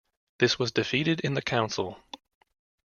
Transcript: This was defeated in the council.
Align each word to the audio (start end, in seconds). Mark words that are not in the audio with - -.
This 0.39 0.57
was 0.57 0.71
defeated 0.71 1.19
in 1.19 1.35
the 1.35 1.43
council. 1.43 1.99